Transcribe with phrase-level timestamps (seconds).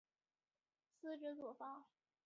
[0.99, 1.85] 司职左闸。